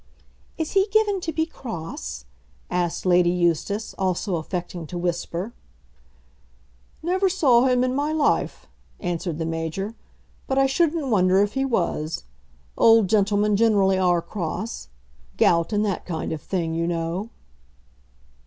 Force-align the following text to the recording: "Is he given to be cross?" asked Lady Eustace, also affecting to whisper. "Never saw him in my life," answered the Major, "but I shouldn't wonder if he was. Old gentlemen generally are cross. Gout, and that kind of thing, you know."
"Is 0.57 0.71
he 0.71 0.87
given 0.91 1.21
to 1.21 1.31
be 1.31 1.45
cross?" 1.45 2.25
asked 2.71 3.05
Lady 3.05 3.29
Eustace, 3.29 3.93
also 3.99 4.37
affecting 4.37 4.87
to 4.87 4.97
whisper. 4.97 5.53
"Never 7.03 7.29
saw 7.29 7.65
him 7.67 7.83
in 7.83 7.93
my 7.93 8.11
life," 8.11 8.65
answered 8.99 9.37
the 9.37 9.45
Major, 9.45 9.93
"but 10.47 10.57
I 10.57 10.65
shouldn't 10.65 11.09
wonder 11.09 11.43
if 11.43 11.53
he 11.53 11.65
was. 11.65 12.23
Old 12.75 13.09
gentlemen 13.09 13.55
generally 13.55 13.99
are 13.99 14.23
cross. 14.23 14.89
Gout, 15.37 15.71
and 15.71 15.85
that 15.85 16.07
kind 16.07 16.33
of 16.33 16.41
thing, 16.41 16.73
you 16.73 16.87
know." 16.87 17.29